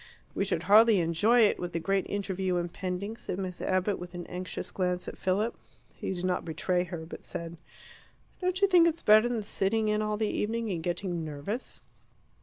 [0.33, 4.25] "We should hardly enjoy it, with the great interview impending," said Miss Abbott, with an
[4.25, 5.55] anxious glance at Philip.
[5.93, 7.55] He did not betray her, but said,
[8.41, 11.83] "Don't you think it's better than sitting in all the evening and getting nervous?"